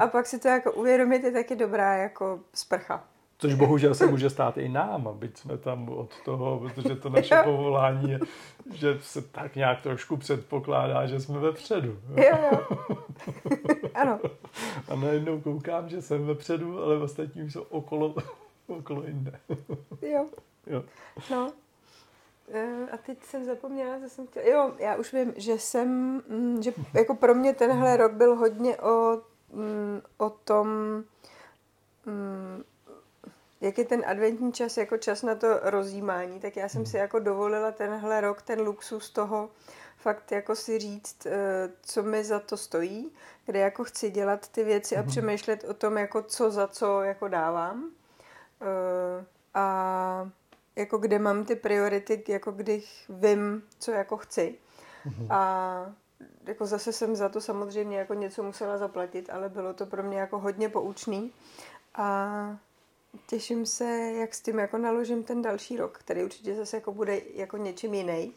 a 0.00 0.06
pak 0.06 0.26
si 0.26 0.38
to 0.38 0.48
jako 0.48 0.72
uvědomit 0.72 1.24
je 1.24 1.32
taky 1.32 1.56
dobrá 1.56 1.94
jako 1.94 2.40
sprcha. 2.54 3.04
Což 3.38 3.54
bohužel 3.54 3.94
se 3.94 4.06
může 4.06 4.30
stát 4.30 4.58
i 4.58 4.68
nám, 4.68 5.08
byť 5.18 5.38
jsme 5.38 5.58
tam 5.58 5.88
od 5.88 6.10
toho, 6.24 6.60
protože 6.60 6.96
to 6.96 7.08
naše 7.08 7.34
jo. 7.34 7.42
povolání 7.44 8.10
je, 8.10 8.18
že 8.72 8.98
se 9.00 9.22
tak 9.22 9.56
nějak 9.56 9.82
trošku 9.82 10.16
předpokládá, 10.16 11.06
že 11.06 11.20
jsme 11.20 11.38
vepředu. 11.38 11.98
Jo, 12.16 12.38
jo. 12.52 12.66
ano. 13.94 14.20
A 14.88 14.94
najednou 14.96 15.40
koukám, 15.40 15.88
že 15.88 16.02
jsem 16.02 16.26
vepředu, 16.26 16.82
ale 16.82 16.98
ostatní 16.98 17.50
jsou 17.50 17.62
okolo, 17.62 18.14
okolo 18.66 19.04
jinde. 19.06 19.40
jo. 20.02 20.26
jo. 20.66 20.84
No. 21.30 21.52
Eh, 22.52 22.86
a 22.92 22.96
teď 22.96 23.22
jsem 23.22 23.44
zapomněla, 23.44 24.00
co 24.00 24.08
jsem 24.08 24.26
chtěla. 24.26 24.46
Jo, 24.46 24.72
já 24.78 24.96
už 24.96 25.12
vím, 25.12 25.34
že 25.36 25.58
jsem, 25.58 25.88
mm, 26.28 26.62
že 26.62 26.72
jako 26.94 27.14
pro 27.14 27.34
mě 27.34 27.54
tenhle 27.54 27.96
rok 27.96 28.12
byl 28.12 28.36
hodně 28.36 28.76
o, 28.76 29.20
mm, 29.52 30.00
o 30.18 30.30
tom, 30.30 30.68
mm, 32.06 32.64
jak 33.60 33.78
je 33.78 33.84
ten 33.84 34.02
adventní 34.06 34.52
čas 34.52 34.76
jako 34.76 34.96
čas 34.96 35.22
na 35.22 35.34
to 35.34 35.60
rozjímání, 35.62 36.40
tak 36.40 36.56
já 36.56 36.68
jsem 36.68 36.86
si 36.86 36.96
jako 36.96 37.18
dovolila 37.18 37.72
tenhle 37.72 38.20
rok 38.20 38.42
ten 38.42 38.60
luxus 38.60 39.10
toho 39.10 39.50
fakt 39.98 40.32
jako 40.32 40.56
si 40.56 40.78
říct, 40.78 41.26
eh, 41.26 41.70
co 41.82 42.02
mi 42.02 42.24
za 42.24 42.38
to 42.38 42.56
stojí, 42.56 43.12
kde 43.46 43.58
jako 43.58 43.84
chci 43.84 44.10
dělat 44.10 44.48
ty 44.48 44.64
věci 44.64 44.96
a 44.96 45.02
mm-hmm. 45.02 45.06
přemýšlet 45.06 45.64
o 45.64 45.74
tom, 45.74 45.98
jako 45.98 46.22
co 46.22 46.50
za 46.50 46.66
co 46.68 47.02
jako 47.02 47.28
dávám. 47.28 47.90
Eh, 48.60 49.24
a 49.54 50.30
jako 50.76 50.98
kde 50.98 51.18
mám 51.18 51.44
ty 51.44 51.56
priority, 51.56 52.24
jako 52.28 52.52
když 52.52 53.04
vím, 53.08 53.62
co 53.78 53.90
jako 53.90 54.16
chci. 54.16 54.58
Mm-hmm. 55.06 55.26
A 55.30 55.94
jako 56.44 56.66
zase 56.66 56.92
jsem 56.92 57.16
za 57.16 57.28
to 57.28 57.40
samozřejmě 57.40 57.98
jako 57.98 58.14
něco 58.14 58.42
musela 58.42 58.78
zaplatit, 58.78 59.30
ale 59.30 59.48
bylo 59.48 59.74
to 59.74 59.86
pro 59.86 60.02
mě 60.02 60.18
jako 60.18 60.38
hodně 60.38 60.68
poučný. 60.68 61.32
A 61.94 62.58
těším 63.26 63.66
se, 63.66 63.84
jak 64.20 64.34
s 64.34 64.40
tím 64.40 64.58
jako 64.58 64.78
naložím 64.78 65.22
ten 65.22 65.42
další 65.42 65.76
rok, 65.76 65.98
který 65.98 66.24
určitě 66.24 66.54
zase 66.54 66.76
jako 66.76 66.92
bude 66.92 67.20
jako 67.34 67.56
něčím 67.56 67.94
jiný. 67.94 68.34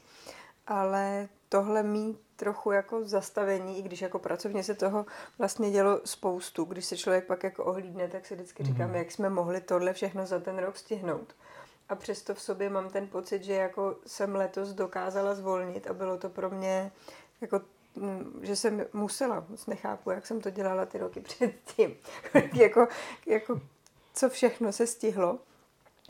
Ale 0.67 1.29
tohle 1.49 1.83
mít 1.83 2.19
trochu 2.35 2.71
jako 2.71 3.05
zastavení, 3.05 3.79
i 3.79 3.81
když 3.81 4.01
jako 4.01 4.19
pracovně 4.19 4.63
se 4.63 4.75
toho 4.75 5.05
vlastně 5.37 5.71
dělo 5.71 6.01
spoustu. 6.05 6.63
Když 6.63 6.85
se 6.85 6.97
člověk 6.97 7.25
pak 7.25 7.43
jako 7.43 7.65
ohlídne, 7.65 8.07
tak 8.07 8.25
si 8.25 8.35
vždycky 8.35 8.63
říkám, 8.63 8.91
mm-hmm. 8.91 8.95
jak 8.95 9.11
jsme 9.11 9.29
mohli 9.29 9.61
tohle 9.61 9.93
všechno 9.93 10.25
za 10.25 10.39
ten 10.39 10.57
rok 10.57 10.77
stihnout. 10.77 11.35
A 11.89 11.95
přesto 11.95 12.35
v 12.35 12.41
sobě 12.41 12.69
mám 12.69 12.89
ten 12.89 13.07
pocit, 13.07 13.43
že 13.43 13.53
jako 13.53 13.95
jsem 14.05 14.35
letos 14.35 14.69
dokázala 14.69 15.35
zvolnit 15.35 15.87
a 15.87 15.93
bylo 15.93 16.17
to 16.17 16.29
pro 16.29 16.49
mě 16.49 16.91
jako 17.41 17.61
mm, 17.95 18.39
že 18.41 18.55
jsem 18.55 18.85
musela, 18.93 19.45
moc 19.49 19.65
nechápu, 19.65 20.11
jak 20.11 20.27
jsem 20.27 20.41
to 20.41 20.49
dělala 20.49 20.85
ty 20.85 20.97
roky 20.97 21.19
předtím. 21.21 21.95
jako, 22.53 22.87
jako 23.25 23.61
co 24.13 24.30
všechno 24.30 24.72
se 24.72 24.88
stihlo. 24.88 25.39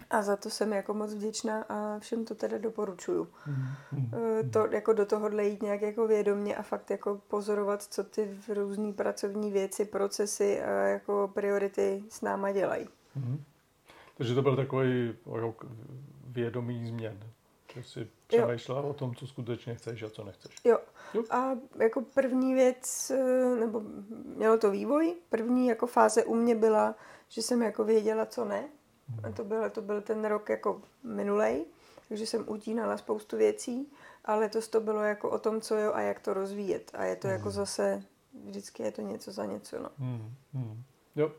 A 0.10 0.22
za 0.22 0.36
to 0.36 0.50
jsem 0.50 0.74
jako 0.74 0.94
moc 0.94 1.14
vděčná 1.14 1.66
a 1.70 2.00
všem 2.00 2.26
to 2.26 2.36
teda 2.36 2.58
doporučuju. 2.58 3.28
Mm-hmm. 3.48 4.50
To 4.50 4.68
jako 4.72 4.94
do 4.94 5.06
tohohle 5.06 5.46
jít 5.46 5.62
nějak 5.62 5.82
jako 5.82 6.08
vědomně 6.08 6.56
a 6.56 6.62
fakt 6.62 6.92
jako 6.92 7.22
pozorovat, 7.28 7.84
co 7.84 8.04
ty 8.04 8.38
různé 8.48 8.94
pracovní 8.94 9.52
věci, 9.52 9.86
procesy 9.86 10.62
a 10.62 10.70
jako 10.70 11.32
priority 11.34 12.04
s 12.10 12.22
náma 12.22 12.52
dělají. 12.52 12.88
Mm-hmm. 13.18 13.38
Takže 14.18 14.36
to 14.36 14.42
byl 14.42 14.56
takový 14.56 15.16
rok 15.26 15.66
vědomý 16.28 16.88
změn. 16.88 17.20
Že 17.74 17.84
jsi 17.84 18.08
přemýšlela 18.28 18.82
o 18.82 18.94
tom, 18.94 19.16
co 19.16 19.28
skutečně 19.28 19.76
chceš 19.76 20.04
a 20.04 20.10
co 20.10 20.24
nechceš. 20.24 20.56
Jo. 20.64 20.78
jo. 21.14 21.24
A 21.30 21.52
jako 21.80 22.02
první 22.02 22.54
věc, 22.54 23.12
eh, 23.16 23.56
nebo 23.60 23.82
mělo 24.36 24.58
to 24.58 24.72
vývoj, 24.72 25.16
první 25.30 25.68
jako 25.68 25.88
fáze 25.88 26.24
u 26.24 26.36
mě 26.36 26.56
byla, 26.56 26.96
že 27.32 27.42
jsem 27.42 27.62
jako 27.62 27.84
věděla, 27.84 28.26
co 28.26 28.46
ne. 28.46 28.70
A 29.24 29.32
to 29.32 29.44
byl, 29.44 29.70
to 29.70 29.82
byl 29.82 30.02
ten 30.02 30.26
rok 30.26 30.50
jako 30.50 30.82
minulej, 31.04 31.66
takže 32.10 32.26
jsem 32.26 32.46
utínala 32.48 32.98
spoustu 32.98 33.38
věcí, 33.38 33.92
ale 34.26 34.40
letos 34.40 34.68
to 34.68 34.82
bylo 34.82 35.04
jako 35.04 35.30
o 35.30 35.40
tom, 35.40 35.62
co 35.62 35.76
jo 35.76 35.94
a 35.94 36.02
jak 36.02 36.20
to 36.20 36.34
rozvíjet. 36.34 36.92
A 36.94 37.04
je 37.04 37.16
to 37.16 37.28
mm. 37.28 37.34
jako 37.34 37.52
zase, 37.52 38.04
vždycky 38.46 38.84
je 38.84 38.92
to 38.92 39.02
něco 39.02 39.32
za 39.32 39.46
něco, 39.46 39.80
no. 39.80 39.90
Mm. 39.98 40.34
Mm. 40.54 40.84
Jo, 41.16 41.32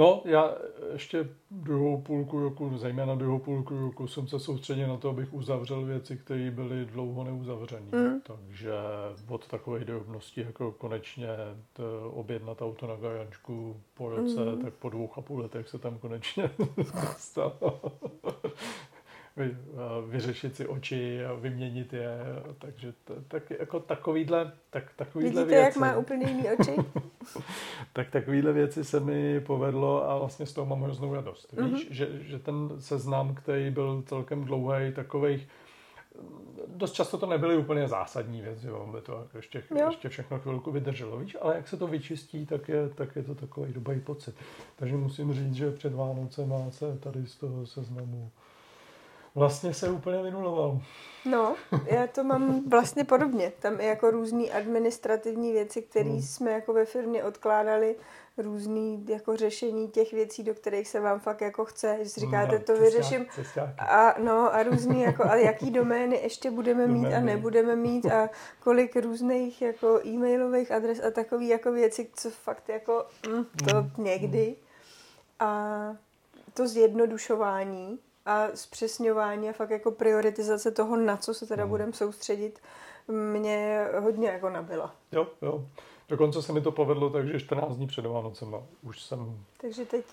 No, 0.00 0.22
já 0.24 0.54
ještě 0.92 1.28
druhou 1.50 2.02
půlku 2.02 2.40
roku, 2.40 2.78
zejména 2.78 3.14
druhou 3.14 3.38
půlku 3.38 3.80
roku, 3.80 4.06
jsem 4.06 4.28
se 4.28 4.38
soustředil 4.38 4.88
na 4.88 4.96
to, 4.96 5.10
abych 5.10 5.34
uzavřel 5.34 5.84
věci, 5.84 6.16
které 6.16 6.50
byly 6.50 6.84
dlouho 6.84 7.24
neuzavřené. 7.24 7.86
Mm. 7.92 8.20
Takže 8.20 8.72
od 9.28 9.48
takové 9.48 9.84
drobnosti, 9.84 10.40
jako 10.40 10.72
konečně 10.72 11.28
objednat 12.10 12.62
auto 12.62 12.86
na 12.86 12.96
garančku 12.96 13.80
po 13.94 14.10
roce, 14.10 14.44
mm. 14.44 14.62
tak 14.64 14.74
po 14.74 14.88
dvou 14.88 15.10
a 15.16 15.20
půl 15.20 15.40
letech 15.40 15.68
se 15.68 15.78
tam 15.78 15.98
konečně 15.98 16.50
stalo 17.16 17.80
vyřešit 20.08 20.56
si 20.56 20.66
oči 20.66 21.24
a 21.24 21.32
vyměnit 21.32 21.92
je. 21.92 22.18
Takže 22.58 22.92
to, 23.04 23.14
tak, 23.28 23.50
jako 23.50 23.80
takovýhle, 23.80 24.52
tak, 24.70 24.84
takovýhle 24.96 25.30
Vidíte, 25.30 25.44
věci. 25.44 25.64
jak 25.64 25.76
má 25.76 25.96
úplně 25.96 26.26
jiný 26.28 26.44
oči? 26.58 26.76
tak 27.92 28.10
takovýhle 28.10 28.52
věci 28.52 28.84
se 28.84 29.00
mi 29.00 29.40
povedlo 29.40 30.10
a 30.10 30.18
vlastně 30.18 30.46
z 30.46 30.52
toho 30.52 30.66
mám 30.66 30.82
hroznou 30.82 31.14
radost. 31.14 31.54
Mm-hmm. 31.54 31.74
Víš, 31.74 31.88
že, 31.90 32.08
že 32.22 32.38
ten 32.38 32.70
seznam, 32.78 33.34
který 33.34 33.70
byl 33.70 34.02
celkem 34.06 34.44
dlouhý, 34.44 34.92
takových 34.92 35.48
dost 36.66 36.92
často 36.92 37.18
to 37.18 37.26
nebyly 37.26 37.56
úplně 37.56 37.88
zásadní 37.88 38.40
věci, 38.40 38.66
jo, 38.66 38.88
by 38.94 39.00
to 39.00 39.28
ještě, 39.34 39.62
jo. 39.70 39.86
ještě 39.86 40.08
všechno 40.08 40.38
chvilku 40.38 40.72
vydrželo, 40.72 41.18
víš, 41.18 41.36
ale 41.40 41.56
jak 41.56 41.68
se 41.68 41.76
to 41.76 41.86
vyčistí, 41.86 42.46
tak 42.46 42.68
je, 42.68 42.88
tak 42.88 43.16
je 43.16 43.22
to 43.22 43.34
takový 43.34 43.72
dobrý 43.72 44.00
pocit. 44.00 44.34
Takže 44.76 44.96
musím 44.96 45.34
říct, 45.34 45.54
že 45.54 45.70
před 45.70 45.94
Vánocem 45.94 46.52
se 46.70 46.98
tady 46.98 47.26
z 47.26 47.36
toho 47.36 47.66
seznamu 47.66 48.30
Vlastně 49.34 49.74
se 49.74 49.90
úplně 49.90 50.22
vynuloval. 50.22 50.80
No, 51.24 51.56
já 51.86 52.06
to 52.06 52.24
mám 52.24 52.68
vlastně 52.68 53.04
podobně. 53.04 53.52
Tam 53.58 53.80
je 53.80 53.86
jako 53.86 54.10
různý 54.10 54.50
administrativní 54.50 55.52
věci, 55.52 55.82
které 55.82 56.10
hmm. 56.10 56.22
jsme 56.22 56.50
jako 56.50 56.72
ve 56.72 56.84
firmě 56.84 57.24
odkládali, 57.24 57.96
různý 58.38 59.06
jako 59.08 59.36
řešení 59.36 59.88
těch 59.88 60.12
věcí, 60.12 60.42
do 60.42 60.54
kterých 60.54 60.88
se 60.88 61.00
vám 61.00 61.20
fakt 61.20 61.40
jako 61.40 61.64
chce. 61.64 61.98
Že 62.02 62.08
si 62.08 62.20
říkáte, 62.20 62.58
no, 62.58 62.64
to 62.64 62.76
vyřeším. 62.76 63.26
A, 63.78 64.14
no, 64.18 64.54
a 64.54 64.62
různý 64.62 65.02
jako, 65.02 65.24
a 65.24 65.34
jaký 65.34 65.70
domény 65.70 66.16
ještě 66.22 66.50
budeme 66.50 66.86
mít 66.86 67.02
domény. 67.02 67.16
a 67.16 67.20
nebudeme 67.20 67.76
mít 67.76 68.06
a 68.06 68.30
kolik 68.60 68.96
různých 68.96 69.62
jako 69.62 70.00
e-mailových 70.06 70.72
adres 70.72 71.00
a 71.00 71.10
takový 71.10 71.48
jako 71.48 71.72
věci, 71.72 72.10
co 72.14 72.30
fakt 72.30 72.68
jako 72.68 73.06
mm, 73.28 73.44
to 73.68 73.82
mm. 73.82 74.04
někdy. 74.04 74.56
A 75.40 75.96
to 76.54 76.68
zjednodušování 76.68 77.98
a 78.26 78.46
zpřesňování 78.54 79.48
a 79.48 79.52
fakt 79.52 79.70
jako 79.70 79.90
prioritizace 79.90 80.70
toho, 80.70 80.96
na 80.96 81.16
co 81.16 81.34
se 81.34 81.46
teda 81.46 81.64
mm. 81.64 81.70
budeme 81.70 81.92
soustředit, 81.92 82.60
mě 83.08 83.86
hodně 84.00 84.28
jako 84.28 84.50
nabila. 84.50 84.94
Jo, 85.12 85.26
jo. 85.42 85.64
Dokonce 86.08 86.42
se 86.42 86.52
mi 86.52 86.60
to 86.60 86.72
povedlo, 86.72 87.10
takže 87.10 87.40
14 87.40 87.76
dní 87.76 87.86
před 87.86 88.06
Vánocema 88.06 88.62
už 88.82 89.02
jsem... 89.02 89.44
Takže 89.60 89.84
teď... 89.84 90.04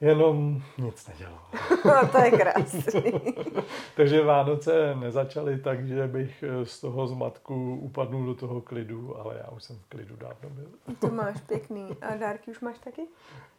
Jenom 0.00 0.62
nic 0.78 1.08
nedělal. 1.08 1.40
no, 1.84 2.08
to 2.12 2.18
je 2.18 2.30
krásný. 2.30 3.12
takže 3.96 4.24
Vánoce 4.24 4.94
nezačaly 4.94 5.58
tak, 5.58 5.86
že 5.86 6.06
bych 6.06 6.44
z 6.64 6.80
toho 6.80 7.06
zmatku 7.06 7.78
upadnul 7.80 8.26
do 8.26 8.34
toho 8.34 8.60
klidu, 8.60 9.18
ale 9.18 9.36
já 9.44 9.50
už 9.50 9.62
jsem 9.62 9.76
v 9.76 9.86
klidu 9.86 10.16
dávno 10.16 10.50
byl. 10.50 10.68
to 10.98 11.08
máš 11.08 11.40
pěkný. 11.40 11.96
A 12.00 12.16
dárky 12.16 12.50
už 12.50 12.60
máš 12.60 12.78
taky? 12.78 13.02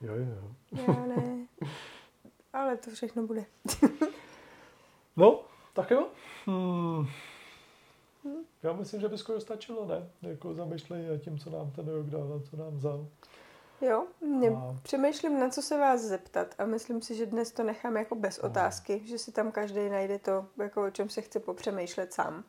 Jo, 0.02 0.14
jo. 0.16 0.52
Já 0.88 1.06
ne. 1.06 1.48
Ale 2.54 2.78
to 2.78 2.92
všechno 2.92 3.28
bude. 3.28 3.46
no, 5.16 5.46
tak 5.74 5.92
jo. 5.92 6.08
Hmm. 6.46 7.08
Já 8.64 8.74
myslím, 8.74 9.02
že 9.02 9.10
by 9.10 9.18
skoro 9.18 9.40
stačilo, 9.40 9.86
ne? 9.86 10.10
Jako 10.22 10.54
zamýšlení 10.54 11.08
nad 11.08 11.18
tím, 11.18 11.40
co 11.40 11.50
nám 11.50 11.72
ten 11.72 11.88
rok 11.88 12.06
dal 12.06 12.34
a 12.34 12.50
co 12.50 12.58
nám 12.58 12.78
vzal. 12.78 13.08
Jo, 13.82 14.08
mě 14.22 14.50
a... 14.50 14.76
přemýšlím, 14.84 15.40
na 15.40 15.50
co 15.50 15.62
se 15.62 15.78
vás 15.78 16.02
zeptat 16.02 16.56
a 16.58 16.66
myslím 16.66 17.02
si, 17.02 17.16
že 17.16 17.26
dnes 17.26 17.52
to 17.52 17.64
nechám 17.64 17.98
jako 17.98 18.16
bez 18.16 18.40
a... 18.40 18.44
otázky, 18.44 19.02
že 19.06 19.18
si 19.18 19.32
tam 19.32 19.52
každý 19.52 19.90
najde 19.90 20.20
to, 20.20 20.46
jako 20.58 20.86
o 20.86 20.92
čem 20.92 21.10
se 21.10 21.22
chce 21.22 21.40
popřemýšlet 21.40 22.14
sám. 22.14 22.44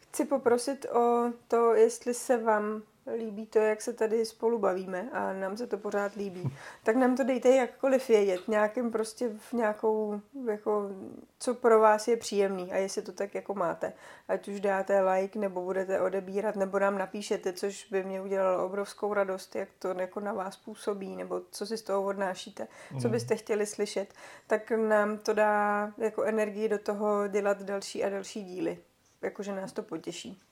Chci 0.00 0.24
poprosit 0.24 0.84
o 0.84 1.32
to, 1.48 1.74
jestli 1.74 2.14
se 2.14 2.42
vám 2.42 2.82
líbí 3.14 3.46
to, 3.46 3.58
jak 3.58 3.82
se 3.82 3.92
tady 3.92 4.24
spolu 4.24 4.58
bavíme 4.58 5.08
a 5.12 5.32
nám 5.32 5.56
se 5.56 5.66
to 5.66 5.78
pořád 5.78 6.14
líbí, 6.14 6.56
tak 6.84 6.96
nám 6.96 7.16
to 7.16 7.24
dejte 7.24 7.48
jakkoliv 7.48 8.08
vědět, 8.08 8.48
nějakým 8.48 8.90
prostě 8.90 9.28
v 9.28 9.52
nějakou, 9.52 10.20
jako, 10.50 10.90
co 11.38 11.54
pro 11.54 11.80
vás 11.80 12.08
je 12.08 12.16
příjemný 12.16 12.72
a 12.72 12.76
jestli 12.76 13.02
to 13.02 13.12
tak 13.12 13.34
jako 13.34 13.54
máte. 13.54 13.92
Ať 14.28 14.48
už 14.48 14.60
dáte 14.60 15.00
like, 15.00 15.38
nebo 15.38 15.62
budete 15.62 16.00
odebírat, 16.00 16.56
nebo 16.56 16.78
nám 16.78 16.98
napíšete, 16.98 17.52
což 17.52 17.86
by 17.90 18.04
mě 18.04 18.20
udělalo 18.20 18.66
obrovskou 18.66 19.14
radost, 19.14 19.56
jak 19.56 19.68
to 19.78 19.88
jako 19.88 20.20
na 20.20 20.32
vás 20.32 20.56
působí, 20.56 21.16
nebo 21.16 21.40
co 21.50 21.66
si 21.66 21.78
z 21.78 21.82
toho 21.82 22.02
odnášíte, 22.02 22.68
co 22.88 23.08
mhm. 23.08 23.10
byste 23.10 23.36
chtěli 23.36 23.66
slyšet, 23.66 24.14
tak 24.46 24.70
nám 24.70 25.18
to 25.18 25.32
dá 25.32 25.92
jako 25.98 26.22
energii 26.22 26.68
do 26.68 26.78
toho 26.78 27.28
dělat 27.28 27.62
další 27.62 28.04
a 28.04 28.08
další 28.08 28.44
díly. 28.44 28.78
Jakože 29.22 29.54
nás 29.54 29.72
to 29.72 29.82
potěší. 29.82 30.45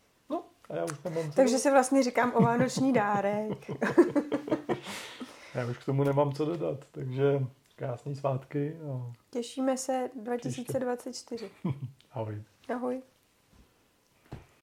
A 0.74 0.76
já 0.76 0.84
už 0.84 1.02
nemám 1.04 1.32
Takže 1.32 1.58
si 1.58 1.70
vlastně 1.70 2.02
říkám 2.02 2.32
o 2.34 2.42
vánoční 2.42 2.92
dárek. 2.92 3.70
já 5.54 5.66
už 5.70 5.78
k 5.78 5.84
tomu 5.84 6.04
nemám 6.04 6.32
co 6.32 6.44
dodat, 6.44 6.84
takže 6.90 7.46
krásný 7.76 8.16
svátky. 8.16 8.76
A... 8.76 9.12
Těšíme 9.30 9.76
se 9.76 10.10
2024. 10.22 11.50
Ahoj. 12.12 12.42
Ahoj. 12.74 13.02